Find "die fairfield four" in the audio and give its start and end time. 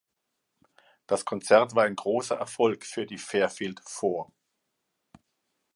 3.05-4.31